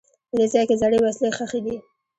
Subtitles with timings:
[0.29, 1.75] په دې ځای کې زړې وسلې ښخي دي.